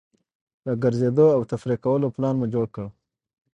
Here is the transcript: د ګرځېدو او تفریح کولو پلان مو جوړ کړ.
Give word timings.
د 0.65 0.67
ګرځېدو 0.83 1.25
او 1.35 1.41
تفریح 1.51 1.79
کولو 1.85 2.13
پلان 2.15 2.35
مو 2.39 2.45
جوړ 2.53 2.65
کړ. 2.75 2.85